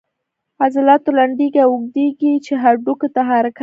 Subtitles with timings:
[0.63, 3.59] عضلات لنډیږي او اوږدیږي چې هډوکو ته حرکت ورکوي